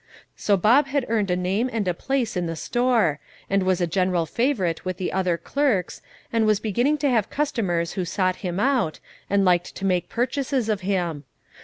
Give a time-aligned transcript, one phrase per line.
[0.35, 3.19] So Bob had earned a name and a place in the store,
[3.51, 6.01] and was a general favourite with the other clerks,
[6.33, 10.69] and was beginning to have customers who sought him out, and liked to make purchases
[10.69, 11.25] of him.